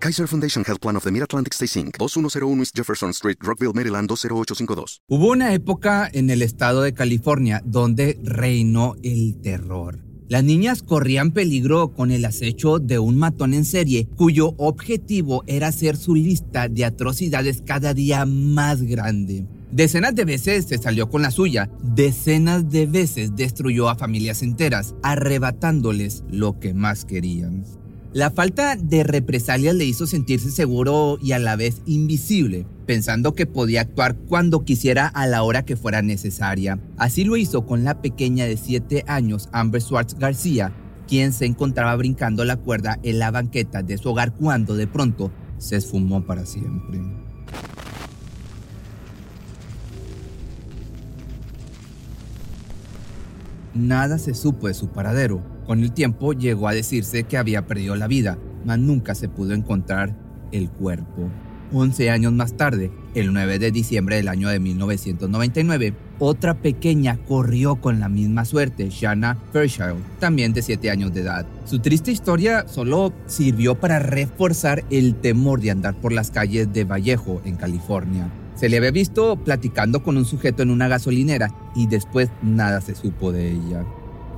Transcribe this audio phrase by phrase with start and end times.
[0.00, 4.08] Kaiser Foundation Health Plan of the Mid-Atlantic Stay Inc., 2101 East Jefferson Street, Rockville, Maryland,
[4.08, 5.02] 20852.
[5.08, 9.98] Hubo una época en el estado de California donde reinó el terror.
[10.28, 15.68] Las niñas corrían peligro con el acecho de un matón en serie cuyo objetivo era
[15.68, 19.46] hacer su lista de atrocidades cada día más grande.
[19.72, 24.94] Decenas de veces se salió con la suya, decenas de veces destruyó a familias enteras,
[25.02, 27.64] arrebatándoles lo que más querían.
[28.14, 33.44] La falta de represalias le hizo sentirse seguro y a la vez invisible, pensando que
[33.44, 36.80] podía actuar cuando quisiera a la hora que fuera necesaria.
[36.96, 40.72] Así lo hizo con la pequeña de 7 años Amber Swartz García,
[41.06, 45.30] quien se encontraba brincando la cuerda en la banqueta de su hogar cuando de pronto
[45.58, 47.00] se esfumó para siempre.
[53.74, 57.94] Nada se supo de su paradero, con el tiempo llegó a decirse que había perdido
[57.94, 60.16] la vida, mas nunca se pudo encontrar
[60.50, 61.28] el cuerpo.
[61.74, 67.76] 11 años más tarde, el 9 de diciembre del año de 1999, otra pequeña corrió
[67.76, 71.44] con la misma suerte, Shanna Fairchild, también de 7 años de edad.
[71.66, 76.84] Su triste historia solo sirvió para reforzar el temor de andar por las calles de
[76.84, 78.30] Vallejo, en California.
[78.54, 82.94] Se le había visto platicando con un sujeto en una gasolinera y después nada se
[82.94, 83.84] supo de ella.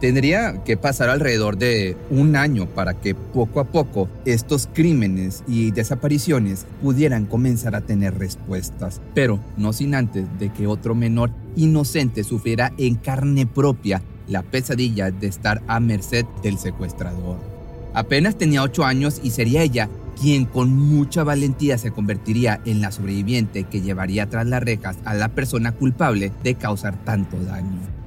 [0.01, 5.73] Tendría que pasar alrededor de un año para que poco a poco estos crímenes y
[5.73, 12.25] desapariciones pudieran comenzar a tener respuestas, pero no sin antes de que otro menor inocente
[12.25, 17.37] sufriera en carne propia la pesadilla de estar a merced del secuestrador.
[17.93, 22.91] Apenas tenía 8 años y sería ella quien con mucha valentía se convertiría en la
[22.91, 28.00] sobreviviente que llevaría tras las rejas a la persona culpable de causar tanto daño.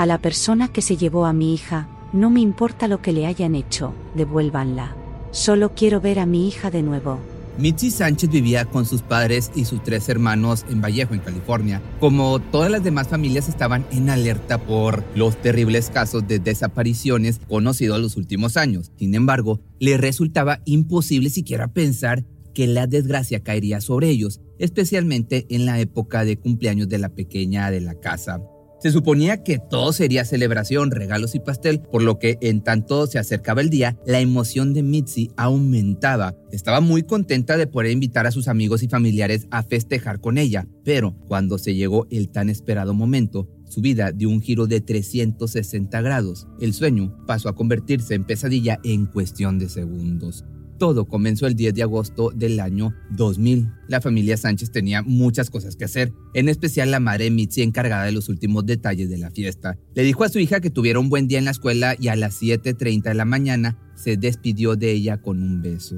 [0.00, 3.26] A la persona que se llevó a mi hija, no me importa lo que le
[3.26, 4.96] hayan hecho, devuélvanla.
[5.30, 7.18] Solo quiero ver a mi hija de nuevo.
[7.58, 11.82] Mitzi Sánchez vivía con sus padres y sus tres hermanos en Vallejo, en California.
[12.00, 18.00] Como todas las demás familias estaban en alerta por los terribles casos de desapariciones conocidos
[18.00, 18.92] los últimos años.
[18.96, 22.24] Sin embargo, le resultaba imposible siquiera pensar
[22.54, 27.70] que la desgracia caería sobre ellos, especialmente en la época de cumpleaños de la pequeña
[27.70, 28.40] de la casa.
[28.80, 33.18] Se suponía que todo sería celebración, regalos y pastel, por lo que en tanto se
[33.18, 36.34] acercaba el día, la emoción de Mitzi aumentaba.
[36.50, 40.66] Estaba muy contenta de poder invitar a sus amigos y familiares a festejar con ella,
[40.82, 46.00] pero cuando se llegó el tan esperado momento, su vida dio un giro de 360
[46.00, 46.48] grados.
[46.58, 50.46] El sueño pasó a convertirse en pesadilla en cuestión de segundos.
[50.80, 53.68] Todo comenzó el 10 de agosto del año 2000.
[53.86, 58.12] La familia Sánchez tenía muchas cosas que hacer, en especial la madre Mitzi encargada de
[58.12, 59.76] los últimos detalles de la fiesta.
[59.94, 62.16] Le dijo a su hija que tuviera un buen día en la escuela y a
[62.16, 65.96] las 7.30 de la mañana se despidió de ella con un beso.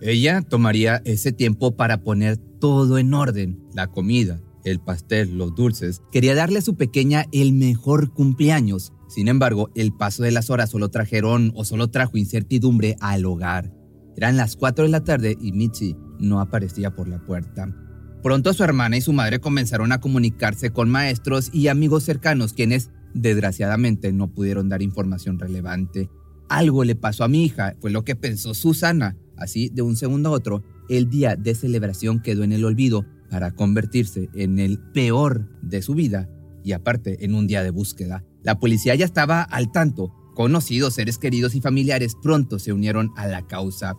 [0.00, 6.02] Ella tomaría ese tiempo para poner todo en orden, la comida, el pastel, los dulces.
[6.10, 8.92] Quería darle a su pequeña el mejor cumpleaños.
[9.08, 13.85] Sin embargo, el paso de las horas solo trajeron o solo trajo incertidumbre al hogar.
[14.16, 17.74] Eran las 4 de la tarde y Mitzi no aparecía por la puerta.
[18.22, 22.90] Pronto su hermana y su madre comenzaron a comunicarse con maestros y amigos cercanos quienes,
[23.14, 26.10] desgraciadamente, no pudieron dar información relevante.
[26.48, 29.16] Algo le pasó a mi hija, fue lo que pensó Susana.
[29.36, 33.50] Así, de un segundo a otro, el día de celebración quedó en el olvido para
[33.50, 36.28] convertirse en el peor de su vida
[36.64, 38.24] y aparte en un día de búsqueda.
[38.42, 43.26] La policía ya estaba al tanto Conocidos, seres queridos y familiares pronto se unieron a
[43.26, 43.96] la causa.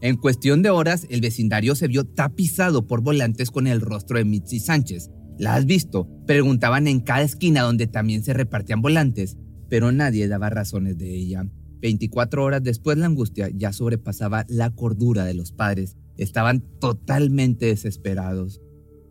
[0.00, 4.24] En cuestión de horas, el vecindario se vio tapizado por volantes con el rostro de
[4.24, 5.10] Mitzi Sánchez.
[5.38, 6.08] ¿La has visto?
[6.24, 9.36] Preguntaban en cada esquina donde también se repartían volantes,
[9.68, 11.48] pero nadie daba razones de ella.
[11.80, 15.96] 24 horas después la angustia ya sobrepasaba la cordura de los padres.
[16.16, 18.60] Estaban totalmente desesperados.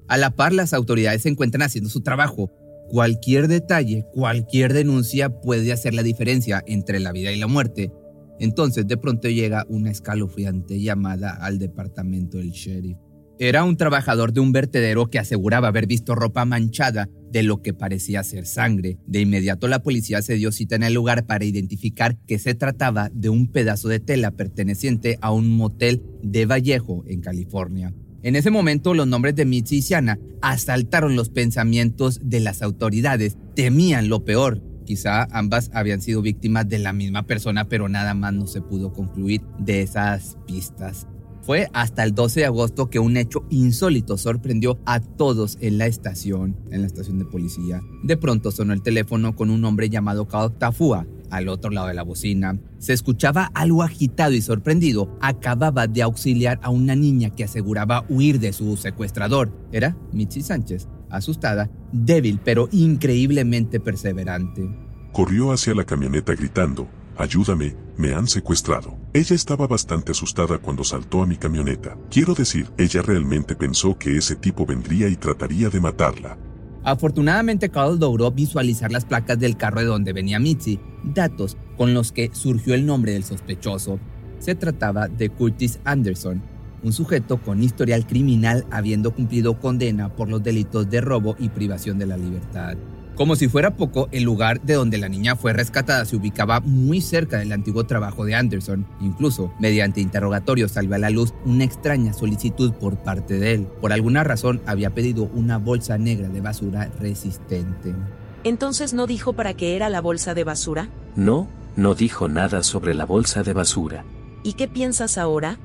[0.07, 2.50] A la par, las autoridades se encuentran haciendo su trabajo,
[2.91, 7.89] Cualquier detalle, cualquier denuncia puede hacer la diferencia entre la vida y la muerte.
[8.38, 12.97] Entonces de pronto llega una escalofriante llamada al departamento del sheriff.
[13.39, 17.73] Era un trabajador de un vertedero que aseguraba haber visto ropa manchada de lo que
[17.73, 18.97] parecía ser sangre.
[19.07, 23.09] De inmediato la policía se dio cita en el lugar para identificar que se trataba
[23.13, 27.94] de un pedazo de tela perteneciente a un motel de Vallejo, en California.
[28.23, 33.38] En ese momento los nombres de Mitzi y Siana asaltaron los pensamientos de las autoridades.
[33.56, 34.62] Temían lo peor.
[34.85, 38.94] Quizá ambas habían sido víctimas de la misma persona, pero nada más no se pudo
[38.94, 41.07] concluir de esas pistas.
[41.41, 45.88] Fue hasta el 12 de agosto que un hecho insólito sorprendió a todos en la
[45.88, 47.81] estación, en la estación de policía.
[48.03, 51.07] De pronto sonó el teléfono con un hombre llamado Carl Tafua.
[51.31, 55.18] Al otro lado de la bocina se escuchaba algo agitado y sorprendido.
[55.22, 59.50] Acababa de auxiliar a una niña que aseguraba huir de su secuestrador.
[59.72, 64.69] Era Mitzi Sánchez, asustada, débil pero increíblemente perseverante.
[65.13, 66.88] Corrió hacia la camioneta gritando,
[67.18, 68.98] Ayúdame, me han secuestrado.
[69.13, 71.98] Ella estaba bastante asustada cuando saltó a mi camioneta.
[72.10, 76.38] Quiero decir, ella realmente pensó que ese tipo vendría y trataría de matarla.
[76.83, 82.12] Afortunadamente, Carl logró visualizar las placas del carro de donde venía Mitzi, datos con los
[82.12, 84.00] que surgió el nombre del sospechoso.
[84.39, 86.42] Se trataba de Curtis Anderson,
[86.83, 92.00] un sujeto con historial criminal habiendo cumplido condena por los delitos de robo y privación
[92.00, 92.77] de la libertad.
[93.15, 97.01] Como si fuera poco, el lugar de donde la niña fue rescatada se ubicaba muy
[97.01, 98.88] cerca del antiguo trabajo de Anderson.
[99.00, 103.68] Incluso, mediante interrogatorio salió a la luz una extraña solicitud por parte de él.
[103.80, 107.94] Por alguna razón había pedido una bolsa negra de basura resistente.
[108.43, 110.89] Entonces no dijo para qué era la bolsa de basura.
[111.15, 114.03] No, no dijo nada sobre la bolsa de basura.
[114.43, 115.59] ¿Y qué piensas ahora?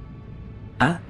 [0.79, 1.01] Ah,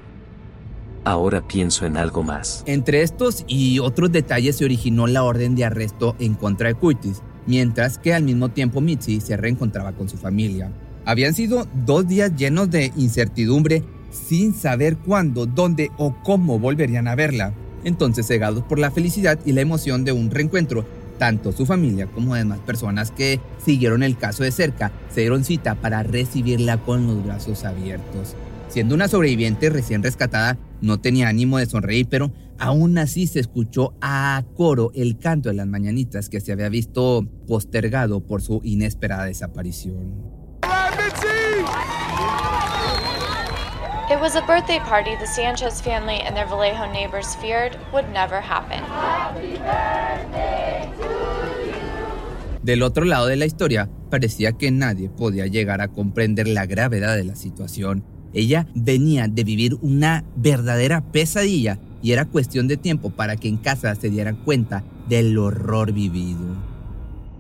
[1.04, 2.62] ahora pienso en algo más.
[2.66, 7.22] Entre estos y otros detalles se originó la orden de arresto en contra de Curtis,
[7.46, 10.72] mientras que al mismo tiempo Mitzi se reencontraba con su familia.
[11.04, 17.14] Habían sido dos días llenos de incertidumbre sin saber cuándo, dónde o cómo volverían a
[17.14, 17.54] verla.
[17.84, 20.84] Entonces, cegados por la felicidad y la emoción de un reencuentro,
[21.18, 25.74] tanto su familia como demás personas que siguieron el caso de cerca se dieron cita
[25.74, 28.34] para recibirla con los brazos abiertos.
[28.68, 33.94] Siendo una sobreviviente recién rescatada, no tenía ánimo de sonreír, pero aún así se escuchó
[34.00, 39.24] a coro el canto de las mañanitas que se había visto postergado por su inesperada
[39.24, 40.36] desaparición.
[44.08, 48.40] It was a birthday party the Sanchez family and their Vallejo neighbors feared would never
[48.40, 48.80] happen.
[52.66, 57.16] Del otro lado de la historia, parecía que nadie podía llegar a comprender la gravedad
[57.16, 58.04] de la situación
[58.36, 63.56] ella venía de vivir una verdadera pesadilla y era cuestión de tiempo para que en
[63.56, 66.44] casa se dieran cuenta del horror vivido.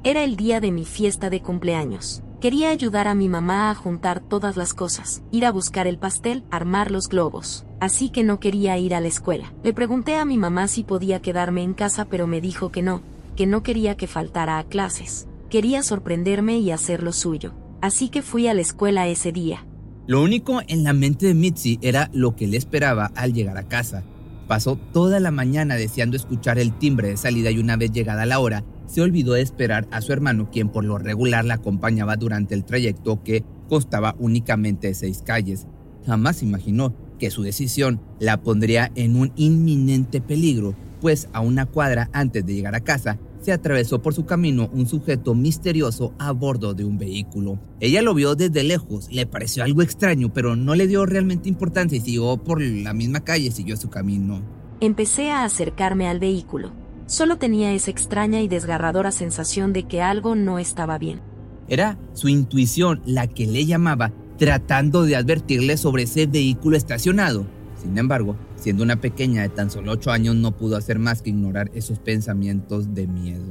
[0.04, 2.22] Era el día de mi fiesta de cumpleaños.
[2.40, 6.44] Quería ayudar a mi mamá a juntar todas las cosas, ir a buscar el pastel,
[6.50, 7.66] armar los globos.
[7.78, 9.52] Así que no quería ir a la escuela.
[9.62, 13.02] Le pregunté a mi mamá si podía quedarme en casa, pero me dijo que no,
[13.36, 15.28] que no quería que faltara a clases.
[15.50, 17.54] Quería sorprenderme y hacer lo suyo.
[17.80, 19.66] Así que fui a la escuela ese día.
[20.06, 23.68] Lo único en la mente de Mitzi era lo que le esperaba al llegar a
[23.68, 24.04] casa.
[24.48, 28.38] Pasó toda la mañana deseando escuchar el timbre de salida y una vez llegada la
[28.38, 32.54] hora, se olvidó de esperar a su hermano, quien por lo regular la acompañaba durante
[32.54, 35.66] el trayecto que constaba únicamente seis calles.
[36.06, 42.08] Jamás imaginó que su decisión la pondría en un inminente peligro, pues a una cuadra
[42.12, 46.74] antes de llegar a casa se atravesó por su camino un sujeto misterioso a bordo
[46.74, 47.60] de un vehículo.
[47.78, 51.96] Ella lo vio desde lejos, le pareció algo extraño, pero no le dio realmente importancia
[51.96, 54.42] y siguió por la misma calle, siguió su camino.
[54.80, 56.72] Empecé a acercarme al vehículo.
[57.06, 61.20] Solo tenía esa extraña y desgarradora sensación de que algo no estaba bien.
[61.68, 67.46] Era su intuición la que le llamaba, tratando de advertirle sobre ese vehículo estacionado.
[67.86, 71.30] Sin embargo, siendo una pequeña de tan solo 8 años, no pudo hacer más que
[71.30, 73.44] ignorar esos pensamientos de miedo.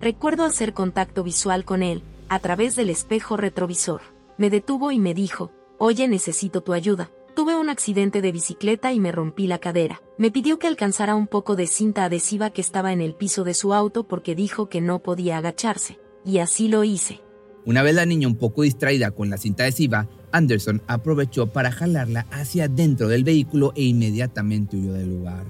[0.00, 4.02] Recuerdo hacer contacto visual con él, a través del espejo retrovisor.
[4.38, 7.10] Me detuvo y me dijo, Oye, necesito tu ayuda.
[7.34, 10.00] Tuve un accidente de bicicleta y me rompí la cadera.
[10.16, 13.54] Me pidió que alcanzara un poco de cinta adhesiva que estaba en el piso de
[13.54, 15.98] su auto porque dijo que no podía agacharse.
[16.24, 17.20] Y así lo hice.
[17.66, 22.26] Una vez la niña un poco distraída con la cinta adhesiva, Anderson aprovechó para jalarla
[22.30, 25.44] hacia dentro del vehículo e inmediatamente huyó del lugar.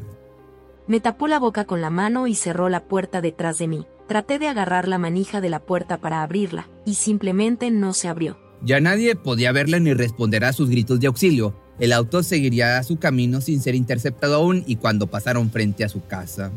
[0.87, 3.87] Me tapó la boca con la mano y cerró la puerta detrás de mí.
[4.09, 8.39] Traté de agarrar la manija de la puerta para abrirla, y simplemente no se abrió.
[8.63, 11.55] Ya nadie podía verla ni responder a sus gritos de auxilio.
[11.79, 16.07] El auto seguiría su camino sin ser interceptado aún y cuando pasaron frente a su
[16.07, 16.51] casa.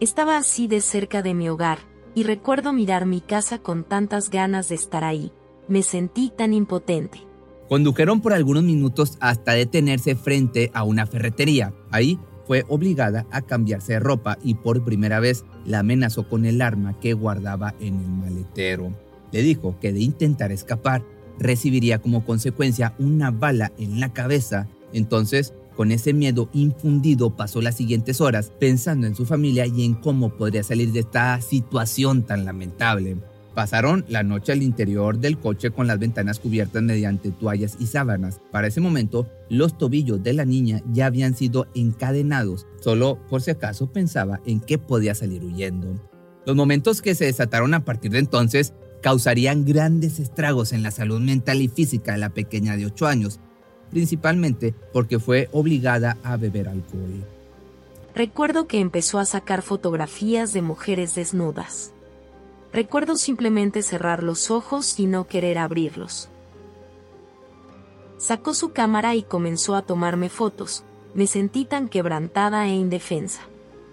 [0.00, 1.78] Estaba así de cerca de mi hogar,
[2.14, 5.32] y recuerdo mirar mi casa con tantas ganas de estar ahí.
[5.68, 7.20] Me sentí tan impotente.
[7.68, 11.72] Condujeron por algunos minutos hasta detenerse frente a una ferretería.
[11.92, 16.62] Ahí fue obligada a cambiarse de ropa y por primera vez la amenazó con el
[16.62, 18.90] arma que guardaba en el maletero.
[19.30, 21.04] Le dijo que de intentar escapar
[21.38, 24.66] recibiría como consecuencia una bala en la cabeza.
[24.92, 29.94] Entonces Con ese miedo infundido pasó las siguientes horas pensando en su familia y en
[29.94, 33.16] cómo podría salir de esta situación tan lamentable.
[33.54, 38.42] Pasaron la noche al interior del coche con las ventanas cubiertas mediante toallas y sábanas.
[38.52, 42.66] Para ese momento, los tobillos de la niña ya habían sido encadenados.
[42.82, 45.94] Solo por si acaso pensaba en qué podía salir huyendo.
[46.44, 51.20] Los momentos que se desataron a partir de entonces causarían grandes estragos en la salud
[51.20, 53.40] mental y física de la pequeña de 8 años,
[53.90, 57.24] principalmente porque fue obligada a beber alcohol.
[58.14, 61.92] Recuerdo que empezó a sacar fotografías de mujeres desnudas.
[62.72, 66.28] Recuerdo simplemente cerrar los ojos y no querer abrirlos.
[68.18, 70.84] Sacó su cámara y comenzó a tomarme fotos.
[71.14, 73.40] Me sentí tan quebrantada e indefensa.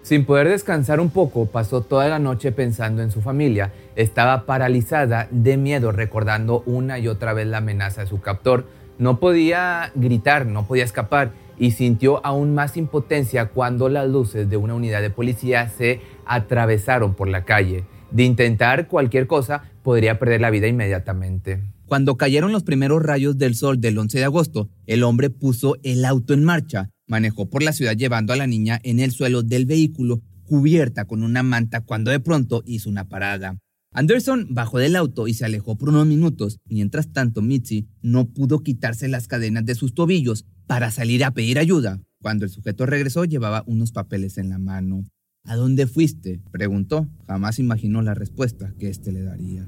[0.03, 3.73] Sin poder descansar un poco, pasó toda la noche pensando en su familia.
[3.95, 8.65] Estaba paralizada de miedo recordando una y otra vez la amenaza de su captor.
[8.99, 14.57] No podía gritar, no podía escapar y sintió aún más impotencia cuando las luces de
[14.57, 20.41] una unidad de policía se atravesaron por la calle de intentar cualquier cosa, podría perder
[20.41, 21.61] la vida inmediatamente.
[21.85, 26.03] Cuando cayeron los primeros rayos del sol del 11 de agosto, el hombre puso el
[26.05, 29.65] auto en marcha, manejó por la ciudad llevando a la niña en el suelo del
[29.65, 33.57] vehículo cubierta con una manta cuando de pronto hizo una parada.
[33.93, 36.59] Anderson bajó del auto y se alejó por unos minutos.
[36.65, 41.59] Mientras tanto, Mitzi no pudo quitarse las cadenas de sus tobillos para salir a pedir
[41.59, 42.01] ayuda.
[42.21, 45.03] Cuando el sujeto regresó, llevaba unos papeles en la mano.
[45.45, 46.41] ¿A dónde fuiste?
[46.51, 47.07] preguntó.
[47.27, 49.67] Jamás imaginó la respuesta que éste le daría.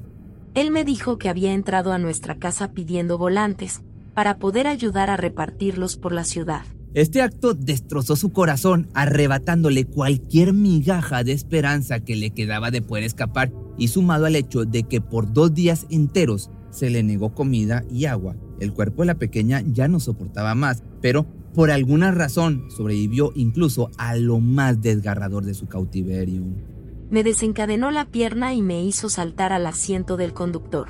[0.54, 3.82] Él me dijo que había entrado a nuestra casa pidiendo volantes,
[4.14, 6.64] para poder ayudar a repartirlos por la ciudad.
[6.94, 13.04] Este acto destrozó su corazón, arrebatándole cualquier migaja de esperanza que le quedaba de poder
[13.06, 17.84] escapar y sumado al hecho de que por dos días enteros se le negó comida
[17.90, 18.36] y agua.
[18.60, 23.90] El cuerpo de la pequeña ya no soportaba más, pero por alguna razón sobrevivió incluso
[23.98, 26.44] a lo más desgarrador de su cautiverio.
[27.10, 30.90] Me desencadenó la pierna y me hizo saltar al asiento del conductor.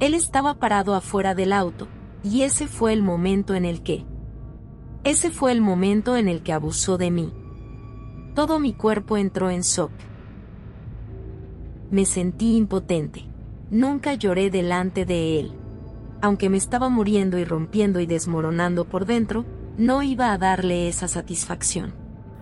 [0.00, 1.86] Él estaba parado afuera del auto,
[2.24, 4.04] y ese fue el momento en el que...
[5.04, 7.32] Ese fue el momento en el que abusó de mí.
[8.34, 9.92] Todo mi cuerpo entró en shock.
[11.90, 13.24] Me sentí impotente.
[13.70, 15.52] Nunca lloré delante de él.
[16.20, 19.44] Aunque me estaba muriendo y rompiendo y desmoronando por dentro,
[19.78, 21.92] no iba a darle esa satisfacción.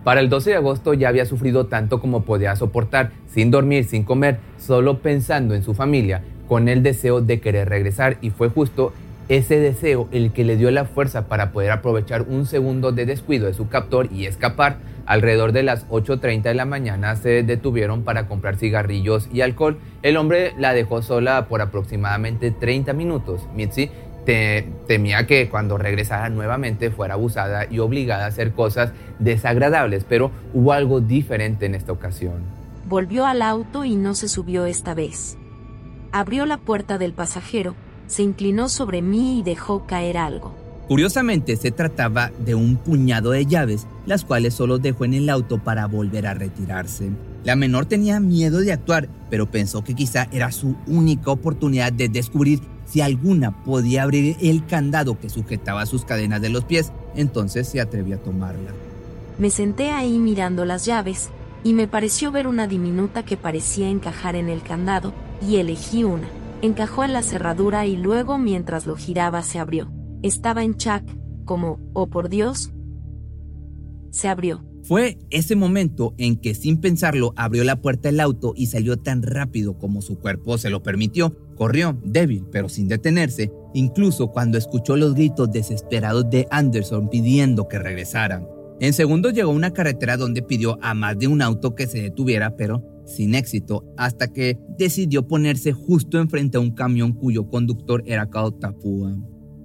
[0.03, 4.03] Para el 12 de agosto ya había sufrido tanto como podía soportar, sin dormir, sin
[4.03, 8.93] comer, solo pensando en su familia, con el deseo de querer regresar y fue justo
[9.29, 13.47] ese deseo el que le dio la fuerza para poder aprovechar un segundo de descuido
[13.47, 14.77] de su captor y escapar.
[15.05, 19.77] Alrededor de las 8.30 de la mañana se detuvieron para comprar cigarrillos y alcohol.
[20.01, 23.47] El hombre la dejó sola por aproximadamente 30 minutos.
[23.55, 23.89] Mitzi
[24.25, 30.73] temía que cuando regresara nuevamente fuera abusada y obligada a hacer cosas desagradables, pero hubo
[30.73, 32.43] algo diferente en esta ocasión.
[32.87, 35.37] Volvió al auto y no se subió esta vez.
[36.11, 37.75] Abrió la puerta del pasajero,
[38.07, 40.55] se inclinó sobre mí y dejó caer algo.
[40.87, 45.63] Curiosamente se trataba de un puñado de llaves, las cuales solo dejó en el auto
[45.63, 47.11] para volver a retirarse.
[47.43, 52.09] La menor tenía miedo de actuar, pero pensó que quizá era su única oportunidad de
[52.09, 57.67] descubrir si alguna podía abrir el candado que sujetaba sus cadenas de los pies, entonces
[57.67, 58.71] se atrevió a tomarla.
[59.37, 61.29] Me senté ahí mirando las llaves,
[61.63, 66.27] y me pareció ver una diminuta que parecía encajar en el candado, y elegí una.
[66.61, 69.91] Encajó en la cerradura y luego mientras lo giraba se abrió.
[70.21, 71.03] Estaba en chac,
[71.43, 72.71] como, oh por Dios,
[74.15, 74.63] se abrió.
[74.83, 79.23] Fue ese momento en que sin pensarlo abrió la puerta del auto y salió tan
[79.23, 81.35] rápido como su cuerpo se lo permitió.
[81.55, 87.79] Corrió, débil, pero sin detenerse, incluso cuando escuchó los gritos desesperados de Anderson pidiendo que
[87.79, 88.47] regresaran.
[88.79, 92.01] En segundos llegó a una carretera donde pidió a más de un auto que se
[92.01, 98.01] detuviera, pero sin éxito, hasta que decidió ponerse justo enfrente a un camión cuyo conductor
[98.05, 99.15] era Kao Tapua.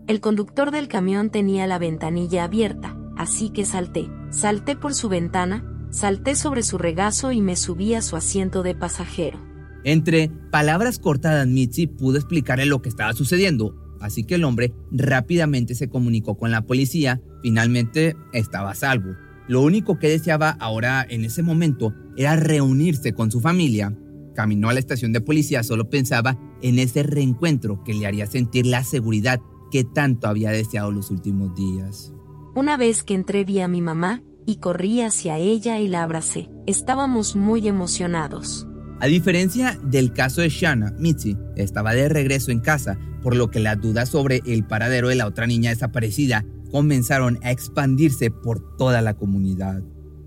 [0.07, 4.09] El conductor del camión tenía la ventanilla abierta, así que salté.
[4.31, 8.75] Salté por su ventana, salté sobre su regazo y me subí a su asiento de
[8.75, 9.39] pasajero.
[9.85, 15.75] Entre palabras cortadas, Mitzi pudo explicarle lo que estaba sucediendo, así que el hombre rápidamente
[15.75, 17.21] se comunicó con la policía.
[17.43, 19.11] Finalmente estaba a salvo.
[19.49, 23.95] Lo único que deseaba ahora en ese momento era reunirse con su familia.
[24.35, 28.65] Caminó a la estación de policía, solo pensaba en ese reencuentro que le haría sentir
[28.65, 32.15] la seguridad que tanto había deseado los últimos días.
[32.55, 36.51] Una vez que entré vi a mi mamá, y corrí hacia ella y la abracé.
[36.67, 38.67] Estábamos muy emocionados.
[38.99, 43.61] A diferencia del caso de Shanna, Mitzi estaba de regreso en casa, por lo que
[43.61, 49.01] la duda sobre el paradero de la otra niña desaparecida comenzaron a expandirse por toda
[49.03, 49.83] la comunidad.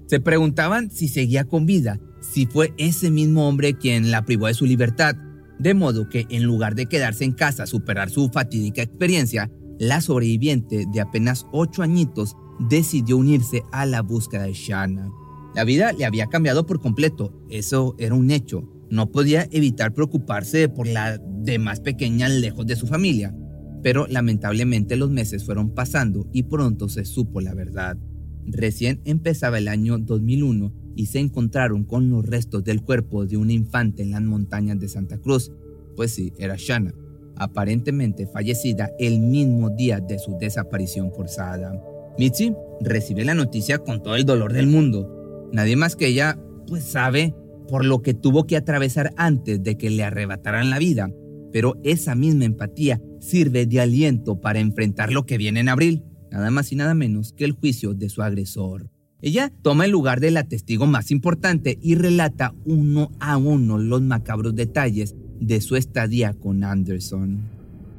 [0.08, 4.54] Se preguntaban si seguía con vida, si fue ese mismo hombre quien la privó de
[4.54, 5.16] su libertad,
[5.60, 9.52] de modo que en lugar de quedarse en casa a superar su fatídica experiencia,
[9.88, 15.12] la sobreviviente de apenas ocho añitos decidió unirse a la búsqueda de Shanna.
[15.56, 18.70] La vida le había cambiado por completo, eso era un hecho.
[18.90, 23.36] No podía evitar preocuparse por la de más pequeña lejos de su familia,
[23.82, 27.98] pero lamentablemente los meses fueron pasando y pronto se supo la verdad.
[28.46, 33.54] Recién empezaba el año 2001 y se encontraron con los restos del cuerpo de una
[33.54, 35.52] infante en las montañas de Santa Cruz.
[35.96, 36.94] Pues sí, era Shanna,
[37.38, 41.82] aparentemente fallecida el mismo día de su desaparición forzada.
[42.18, 45.50] Mitzi recibe la noticia con todo el dolor del mundo.
[45.52, 46.38] Nadie más que ella,
[46.68, 47.34] pues sabe
[47.68, 51.10] por lo que tuvo que atravesar antes de que le arrebataran la vida,
[51.52, 56.52] pero esa misma empatía sirve de aliento para enfrentar lo que viene en abril, nada
[56.52, 58.90] más y nada menos que el juicio de su agresor.
[59.22, 64.02] Ella toma el lugar de la testigo más importante y relata uno a uno los
[64.02, 67.50] macabros detalles de su estadía con Anderson.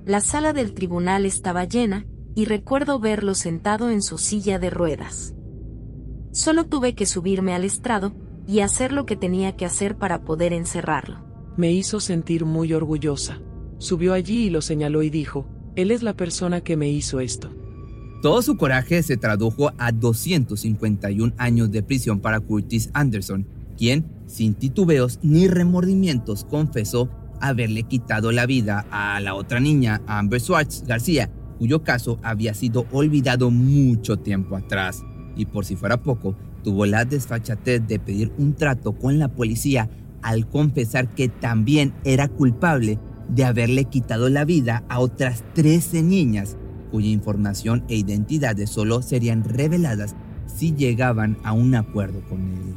[0.07, 5.35] La sala del tribunal estaba llena y recuerdo verlo sentado en su silla de ruedas.
[6.33, 8.13] Solo tuve que subirme al estrado
[8.47, 11.25] y hacer lo que tenía que hacer para poder encerrarlo.
[11.57, 13.41] Me hizo sentir muy orgullosa.
[13.79, 15.47] Subió allí y lo señaló y dijo,
[15.77, 17.51] Él es la persona que me hizo esto.
[18.21, 23.47] Todo su coraje se tradujo a 251 años de prisión para Curtis Anderson,
[23.77, 27.11] quien, sin titubeos ni remordimientos, confesó
[27.49, 32.87] haberle quitado la vida a la otra niña, Amber Swartz García, cuyo caso había sido
[32.93, 35.03] olvidado mucho tiempo atrás.
[35.37, 39.91] Y por si fuera poco, tuvo la desfachatez de pedir un trato con la policía
[40.23, 42.99] al confesar que también era culpable
[43.29, 46.57] de haberle quitado la vida a otras 13 niñas,
[46.91, 52.75] cuya información e identidades solo serían reveladas si llegaban a un acuerdo con él.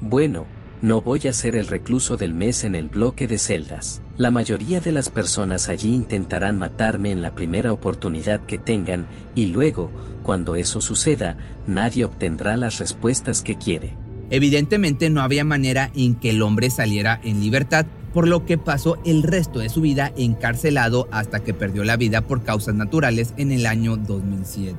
[0.00, 0.46] Bueno,
[0.82, 4.00] no voy a ser el recluso del mes en el bloque de celdas.
[4.20, 9.46] La mayoría de las personas allí intentarán matarme en la primera oportunidad que tengan y
[9.46, 9.90] luego,
[10.22, 13.96] cuando eso suceda, nadie obtendrá las respuestas que quiere.
[14.28, 18.98] Evidentemente no había manera en que el hombre saliera en libertad, por lo que pasó
[19.06, 23.52] el resto de su vida encarcelado hasta que perdió la vida por causas naturales en
[23.52, 24.76] el año 2007.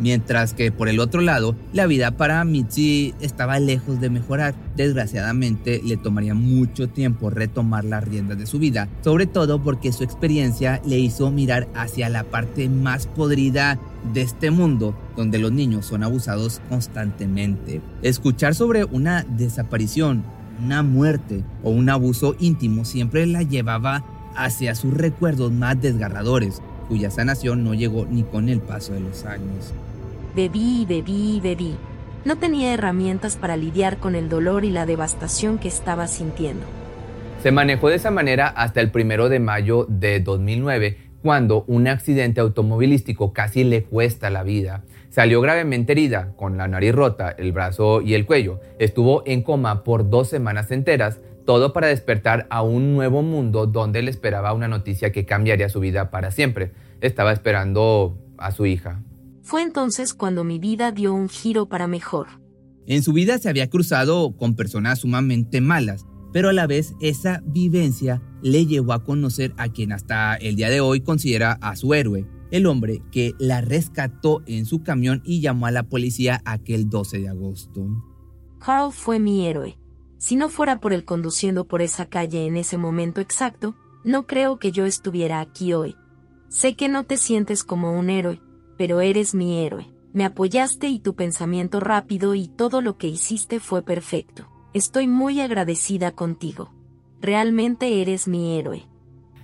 [0.00, 4.54] Mientras que por el otro lado, la vida para Mitzi estaba lejos de mejorar.
[4.76, 10.02] Desgraciadamente, le tomaría mucho tiempo retomar las riendas de su vida, sobre todo porque su
[10.02, 13.78] experiencia le hizo mirar hacia la parte más podrida
[14.12, 17.80] de este mundo, donde los niños son abusados constantemente.
[18.02, 20.24] Escuchar sobre una desaparición,
[20.62, 24.04] una muerte o un abuso íntimo siempre la llevaba
[24.36, 29.24] hacia sus recuerdos más desgarradores, cuya sanación no llegó ni con el paso de los
[29.24, 29.72] años.
[30.34, 31.76] Bebí, bebí, bebí.
[32.24, 36.64] No tenía herramientas para lidiar con el dolor y la devastación que estaba sintiendo.
[37.42, 42.40] Se manejó de esa manera hasta el primero de mayo de 2009, cuando un accidente
[42.40, 44.82] automovilístico casi le cuesta la vida.
[45.10, 48.60] Salió gravemente herida, con la nariz rota, el brazo y el cuello.
[48.78, 54.02] Estuvo en coma por dos semanas enteras, todo para despertar a un nuevo mundo donde
[54.02, 56.72] le esperaba una noticia que cambiaría su vida para siempre.
[57.00, 59.02] Estaba esperando a su hija.
[59.42, 62.28] Fue entonces cuando mi vida dio un giro para mejor.
[62.86, 67.42] En su vida se había cruzado con personas sumamente malas, pero a la vez esa
[67.44, 71.94] vivencia le llevó a conocer a quien hasta el día de hoy considera a su
[71.94, 76.88] héroe, el hombre que la rescató en su camión y llamó a la policía aquel
[76.88, 77.86] 12 de agosto.
[78.58, 79.78] Carl fue mi héroe.
[80.24, 84.58] Si no fuera por él conduciendo por esa calle en ese momento exacto, no creo
[84.58, 85.96] que yo estuviera aquí hoy.
[86.48, 88.40] Sé que no te sientes como un héroe,
[88.78, 89.86] pero eres mi héroe.
[90.14, 94.48] Me apoyaste y tu pensamiento rápido y todo lo que hiciste fue perfecto.
[94.72, 96.72] Estoy muy agradecida contigo.
[97.20, 98.86] Realmente eres mi héroe.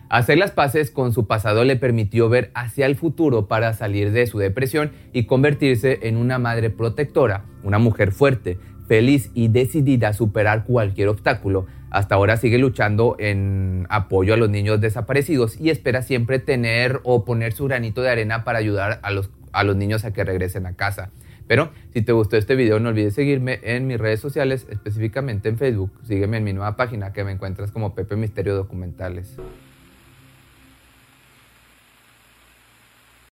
[0.09, 4.27] Hacer las paces con su pasado le permitió ver hacia el futuro para salir de
[4.27, 8.59] su depresión y convertirse en una madre protectora, una mujer fuerte,
[8.91, 11.69] feliz y decidida a superar cualquier obstáculo.
[11.91, 17.25] Hasta ahora sigue luchando en apoyo a los niños desaparecidos y espera siempre tener o
[17.25, 20.67] poner su granito de arena para ayudar a los, a los niños a que regresen
[20.67, 21.13] a casa.
[21.47, 25.57] Pero si te gustó este video no olvides seguirme en mis redes sociales, específicamente en
[25.57, 25.93] Facebook.
[26.03, 29.37] Sígueme en mi nueva página que me encuentras como Pepe Misterio Documentales.